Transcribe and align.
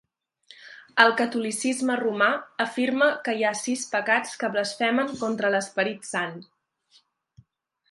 El 1.03 1.11
catolicisme 1.19 1.97
romà 1.99 2.29
afirma 2.65 3.11
que 3.27 3.37
hi 3.41 3.45
ha 3.45 3.53
sis 3.61 3.85
pecats 3.93 4.41
que 4.45 4.51
blasfemen 4.57 5.15
contra 5.23 5.55
l'Esperit 5.57 6.11
Sant. 6.11 6.37